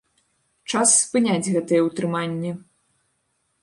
Час 0.73 0.89
спыняць 1.03 1.51
гэтае 1.59 1.81
ўтрыманне! 1.91 2.51